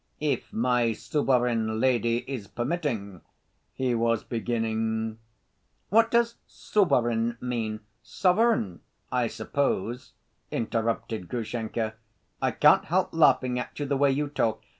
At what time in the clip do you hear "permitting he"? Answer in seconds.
2.47-3.93